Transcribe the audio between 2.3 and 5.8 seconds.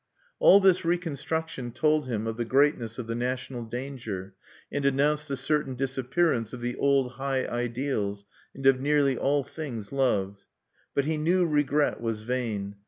the greatness of the national danger, and announced the certain